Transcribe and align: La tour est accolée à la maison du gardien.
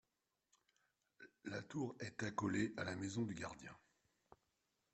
La 1.43 1.61
tour 1.61 1.95
est 1.99 2.23
accolée 2.23 2.73
à 2.75 2.83
la 2.83 2.95
maison 2.95 3.21
du 3.21 3.35
gardien. 3.35 3.77